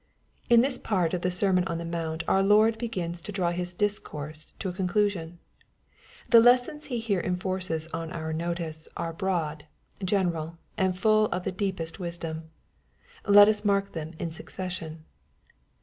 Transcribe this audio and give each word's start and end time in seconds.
Ik 0.49 0.61
this 0.63 0.79
part 0.79 1.13
of 1.13 1.21
the 1.21 1.29
sermon 1.29 1.63
on 1.67 1.77
the 1.77 1.85
mount 1.85 2.23
our 2.27 2.41
Lord 2.41 2.79
begins 2.79 3.21
to 3.21 3.31
draw 3.31 3.51
His 3.51 3.75
discourse 3.75 4.55
to 4.57 4.67
a 4.69 4.73
conclusion. 4.73 5.37
The 6.29 6.39
lessons 6.39 6.85
He 6.85 6.97
here 6.97 7.19
enforces 7.21 7.85
on 7.93 8.11
our 8.11 8.33
notice, 8.33 8.87
are 8.97 9.13
broad, 9.13 9.65
general, 10.03 10.57
and 10.75 10.97
full 10.97 11.27
of 11.27 11.43
the 11.43 11.51
deepest 11.51 11.99
wisdom. 11.99 12.49
Let 13.27 13.47
us 13.47 13.63
mark 13.63 13.91
them 13.93 14.15
in 14.17 14.31
succession. 14.31 15.05